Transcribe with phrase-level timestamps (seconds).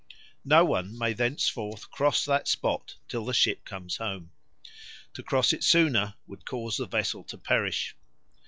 [0.43, 4.31] No one may thenceforth cross that spot till the ship comes home.
[5.13, 7.95] To cross it sooner would cause the vessel to perish.